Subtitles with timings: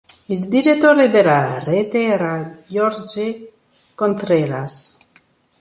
[0.29, 3.51] Il direttore della rete era Jorge
[3.93, 4.97] Contreras.